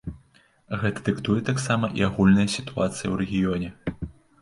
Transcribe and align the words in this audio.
Гэта 0.83 0.99
дыктуе 1.09 1.37
таксама 1.51 1.91
і 2.01 2.07
агульная 2.09 2.49
сітуацыя 2.57 3.07
ў 3.15 3.17
рэгіёне. 3.25 3.75